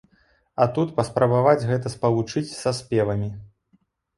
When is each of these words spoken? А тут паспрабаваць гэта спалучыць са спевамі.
А 0.63 0.65
тут 0.77 0.93
паспрабаваць 0.99 1.67
гэта 1.73 1.93
спалучыць 1.97 2.45
са 2.61 2.75
спевамі. 2.79 3.29